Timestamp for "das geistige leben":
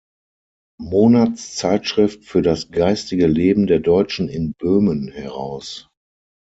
2.41-3.67